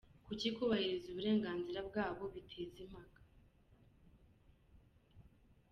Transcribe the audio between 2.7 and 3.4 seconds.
impaka?".